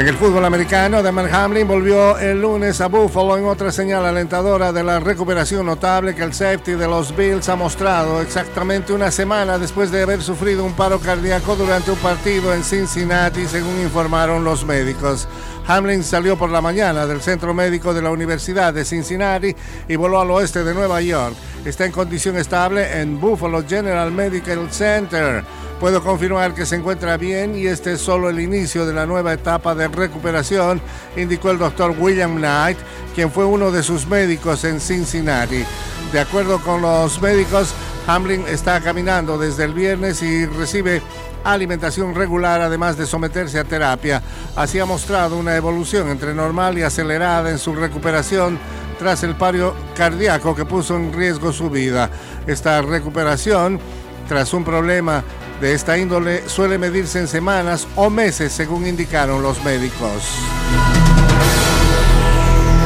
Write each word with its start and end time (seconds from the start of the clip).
En 0.00 0.08
el 0.08 0.16
fútbol 0.16 0.46
americano, 0.46 1.02
Damon 1.02 1.28
Hamlin 1.30 1.68
volvió 1.68 2.16
el 2.16 2.40
lunes 2.40 2.80
a 2.80 2.86
Buffalo 2.86 3.36
en 3.36 3.44
otra 3.44 3.70
señal 3.70 4.06
alentadora 4.06 4.72
de 4.72 4.82
la 4.82 4.98
recuperación 4.98 5.66
notable 5.66 6.14
que 6.14 6.22
el 6.22 6.32
safety 6.32 6.72
de 6.72 6.88
los 6.88 7.14
Bills 7.14 7.50
ha 7.50 7.54
mostrado 7.54 8.22
exactamente 8.22 8.94
una 8.94 9.10
semana 9.10 9.58
después 9.58 9.90
de 9.90 10.02
haber 10.02 10.22
sufrido 10.22 10.64
un 10.64 10.72
paro 10.72 11.00
cardíaco 11.00 11.54
durante 11.54 11.90
un 11.90 11.98
partido 11.98 12.54
en 12.54 12.64
Cincinnati, 12.64 13.44
según 13.44 13.78
informaron 13.82 14.42
los 14.42 14.64
médicos. 14.64 15.28
Hamlin 15.66 16.02
salió 16.02 16.34
por 16.38 16.48
la 16.48 16.62
mañana 16.62 17.06
del 17.06 17.20
centro 17.20 17.52
médico 17.52 17.92
de 17.92 18.00
la 18.00 18.10
Universidad 18.10 18.72
de 18.72 18.86
Cincinnati 18.86 19.54
y 19.86 19.96
voló 19.96 20.18
al 20.18 20.30
oeste 20.30 20.64
de 20.64 20.72
Nueva 20.72 21.02
York. 21.02 21.36
Está 21.64 21.84
en 21.84 21.92
condición 21.92 22.38
estable 22.38 23.00
en 23.00 23.20
Buffalo 23.20 23.62
General 23.68 24.10
Medical 24.10 24.72
Center. 24.72 25.44
Puedo 25.78 26.02
confirmar 26.02 26.54
que 26.54 26.64
se 26.64 26.76
encuentra 26.76 27.18
bien 27.18 27.54
y 27.54 27.66
este 27.66 27.92
es 27.92 28.00
solo 28.00 28.30
el 28.30 28.40
inicio 28.40 28.86
de 28.86 28.94
la 28.94 29.04
nueva 29.04 29.34
etapa 29.34 29.74
de 29.74 29.88
recuperación, 29.88 30.80
indicó 31.16 31.50
el 31.50 31.58
doctor 31.58 31.94
William 31.98 32.36
Knight, 32.36 32.78
quien 33.14 33.30
fue 33.30 33.44
uno 33.44 33.70
de 33.70 33.82
sus 33.82 34.06
médicos 34.06 34.64
en 34.64 34.80
Cincinnati. 34.80 35.64
De 36.12 36.20
acuerdo 36.20 36.60
con 36.60 36.80
los 36.80 37.20
médicos, 37.20 37.74
Hamlin 38.06 38.44
está 38.48 38.80
caminando 38.80 39.36
desde 39.36 39.64
el 39.64 39.74
viernes 39.74 40.22
y 40.22 40.46
recibe 40.46 41.02
alimentación 41.44 42.14
regular, 42.14 42.62
además 42.62 42.96
de 42.96 43.06
someterse 43.06 43.58
a 43.58 43.64
terapia. 43.64 44.22
Así 44.56 44.78
ha 44.78 44.86
mostrado 44.86 45.36
una 45.36 45.56
evolución 45.56 46.08
entre 46.08 46.34
normal 46.34 46.78
y 46.78 46.82
acelerada 46.82 47.50
en 47.50 47.58
su 47.58 47.74
recuperación 47.74 48.58
tras 49.00 49.22
el 49.22 49.34
paro 49.34 49.74
cardíaco 49.96 50.54
que 50.54 50.66
puso 50.66 50.94
en 50.94 51.10
riesgo 51.14 51.54
su 51.54 51.70
vida. 51.70 52.10
Esta 52.46 52.82
recuperación, 52.82 53.80
tras 54.28 54.52
un 54.52 54.62
problema 54.62 55.24
de 55.58 55.72
esta 55.72 55.96
índole, 55.96 56.46
suele 56.46 56.76
medirse 56.76 57.18
en 57.18 57.26
semanas 57.26 57.88
o 57.96 58.10
meses, 58.10 58.52
según 58.52 58.86
indicaron 58.86 59.42
los 59.42 59.64
médicos. 59.64 60.22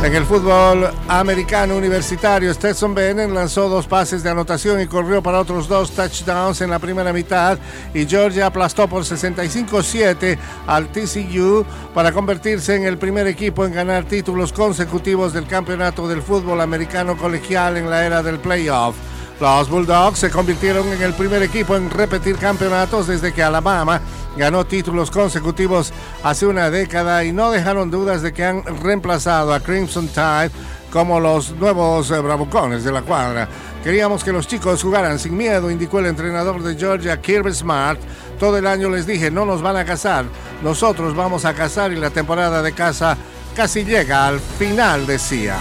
En 0.00 0.14
el 0.14 0.24
fútbol 0.24 0.88
americano 1.08 1.76
universitario, 1.76 2.54
Stetson 2.54 2.94
Bennett 2.94 3.30
lanzó 3.30 3.68
dos 3.68 3.88
pases 3.88 4.22
de 4.22 4.30
anotación 4.30 4.80
y 4.80 4.86
corrió 4.86 5.20
para 5.20 5.40
otros 5.40 5.66
dos 5.66 5.90
touchdowns 5.90 6.60
en 6.60 6.70
la 6.70 6.78
primera 6.78 7.12
mitad 7.12 7.58
y 7.92 8.06
Georgia 8.06 8.46
aplastó 8.46 8.86
por 8.86 9.02
65-7 9.02 10.38
al 10.68 10.86
TCU 10.88 11.66
para 11.92 12.12
convertirse 12.12 12.76
en 12.76 12.84
el 12.84 12.96
primer 12.96 13.26
equipo 13.26 13.66
en 13.66 13.72
ganar 13.72 14.04
títulos 14.04 14.52
consecutivos 14.52 15.32
del 15.32 15.48
campeonato 15.48 16.06
del 16.06 16.22
fútbol 16.22 16.60
americano 16.60 17.16
colegial 17.16 17.76
en 17.76 17.90
la 17.90 18.06
era 18.06 18.22
del 18.22 18.38
playoff. 18.38 18.94
Los 19.40 19.68
Bulldogs 19.68 20.18
se 20.20 20.30
convirtieron 20.30 20.86
en 20.88 21.02
el 21.02 21.14
primer 21.14 21.42
equipo 21.42 21.76
en 21.76 21.90
repetir 21.90 22.36
campeonatos 22.36 23.08
desde 23.08 23.32
que 23.32 23.42
Alabama 23.42 24.00
ganó 24.38 24.64
títulos 24.64 25.10
consecutivos 25.10 25.92
hace 26.22 26.46
una 26.46 26.70
década 26.70 27.24
y 27.24 27.32
no 27.32 27.50
dejaron 27.50 27.90
dudas 27.90 28.22
de 28.22 28.32
que 28.32 28.44
han 28.44 28.62
reemplazado 28.82 29.52
a 29.52 29.60
Crimson 29.60 30.08
Tide 30.08 30.50
como 30.90 31.20
los 31.20 31.50
nuevos 31.52 32.10
eh, 32.10 32.18
bravucones 32.20 32.84
de 32.84 32.92
la 32.92 33.02
cuadra. 33.02 33.48
Queríamos 33.82 34.24
que 34.24 34.32
los 34.32 34.46
chicos 34.46 34.82
jugaran 34.82 35.18
sin 35.18 35.36
miedo, 35.36 35.70
indicó 35.70 35.98
el 35.98 36.06
entrenador 36.06 36.62
de 36.62 36.76
Georgia, 36.76 37.20
Kirby 37.20 37.52
Smart. 37.52 38.00
Todo 38.38 38.56
el 38.56 38.66
año 38.66 38.88
les 38.88 39.06
dije, 39.06 39.30
no 39.30 39.44
nos 39.44 39.60
van 39.60 39.76
a 39.76 39.84
casar, 39.84 40.24
nosotros 40.62 41.14
vamos 41.14 41.44
a 41.44 41.54
casar 41.54 41.92
y 41.92 41.96
la 41.96 42.10
temporada 42.10 42.62
de 42.62 42.72
casa 42.72 43.16
casi 43.54 43.84
llega 43.84 44.26
al 44.26 44.40
final, 44.40 45.06
decía. 45.06 45.56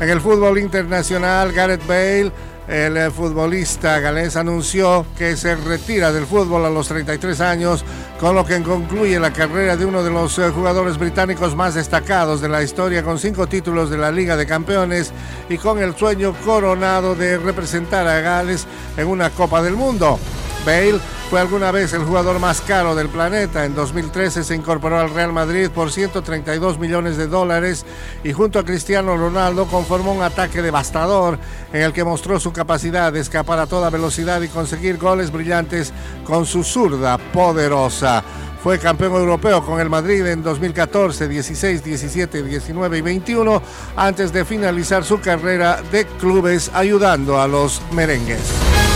En 0.00 0.10
el 0.10 0.20
fútbol 0.20 0.58
internacional, 0.58 1.52
Gareth 1.52 1.86
Bale, 1.86 2.32
el 2.68 2.96
eh, 2.96 3.10
futbolista 3.10 4.00
galés, 4.00 4.36
anunció 4.36 5.06
que 5.16 5.36
se 5.36 5.54
retira 5.54 6.12
del 6.12 6.26
fútbol 6.26 6.64
a 6.64 6.70
los 6.70 6.88
33 6.88 7.40
años, 7.40 7.84
con 8.18 8.34
lo 8.34 8.44
que 8.44 8.60
concluye 8.62 9.20
la 9.20 9.32
carrera 9.32 9.76
de 9.76 9.84
uno 9.84 10.02
de 10.02 10.10
los 10.10 10.38
eh, 10.38 10.50
jugadores 10.50 10.98
británicos 10.98 11.54
más 11.54 11.74
destacados 11.74 12.40
de 12.40 12.48
la 12.48 12.62
historia, 12.62 13.02
con 13.02 13.18
cinco 13.18 13.46
títulos 13.46 13.90
de 13.90 13.98
la 13.98 14.10
Liga 14.10 14.36
de 14.36 14.46
Campeones 14.46 15.12
y 15.48 15.58
con 15.58 15.78
el 15.78 15.94
sueño 15.96 16.34
coronado 16.44 17.14
de 17.14 17.38
representar 17.38 18.06
a 18.06 18.20
Gales 18.20 18.66
en 18.96 19.06
una 19.06 19.30
Copa 19.30 19.62
del 19.62 19.74
Mundo. 19.74 20.18
Bale 20.66 20.98
fue 21.30 21.40
alguna 21.40 21.70
vez 21.70 21.92
el 21.92 22.02
jugador 22.02 22.40
más 22.40 22.60
caro 22.60 22.96
del 22.96 23.08
planeta. 23.08 23.64
En 23.64 23.74
2013 23.74 24.42
se 24.42 24.54
incorporó 24.54 24.98
al 24.98 25.10
Real 25.10 25.32
Madrid 25.32 25.70
por 25.70 25.92
132 25.92 26.78
millones 26.78 27.16
de 27.16 27.28
dólares 27.28 27.86
y 28.24 28.32
junto 28.32 28.58
a 28.58 28.64
Cristiano 28.64 29.16
Ronaldo 29.16 29.66
conformó 29.66 30.12
un 30.12 30.22
ataque 30.22 30.62
devastador 30.62 31.38
en 31.72 31.82
el 31.82 31.92
que 31.92 32.04
mostró 32.04 32.40
su 32.40 32.52
capacidad 32.52 33.12
de 33.12 33.20
escapar 33.20 33.60
a 33.60 33.66
toda 33.66 33.90
velocidad 33.90 34.42
y 34.42 34.48
conseguir 34.48 34.98
goles 34.98 35.30
brillantes 35.30 35.92
con 36.24 36.44
su 36.44 36.64
zurda 36.64 37.16
poderosa. 37.16 38.24
Fue 38.62 38.80
campeón 38.80 39.14
europeo 39.14 39.64
con 39.64 39.80
el 39.80 39.88
Madrid 39.88 40.26
en 40.26 40.42
2014, 40.42 41.28
16, 41.28 41.84
17, 41.84 42.42
19 42.42 42.98
y 42.98 43.00
21 43.00 43.62
antes 43.94 44.32
de 44.32 44.44
finalizar 44.44 45.04
su 45.04 45.20
carrera 45.20 45.80
de 45.92 46.04
clubes 46.04 46.72
ayudando 46.74 47.40
a 47.40 47.46
los 47.46 47.80
merengues. 47.92 48.95